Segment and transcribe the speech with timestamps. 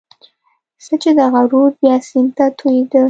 [1.01, 2.99] چې دغه رود بیا سیند ته توېېده.